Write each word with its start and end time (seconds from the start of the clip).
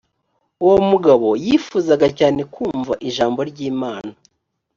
uwo 0.63 0.77
mugabo 0.89 1.27
yifuzaga 1.45 2.07
cyane 2.19 2.41
kumva 2.53 2.93
ijambo 3.07 3.39
ry 3.49 3.59
imana 3.71 4.13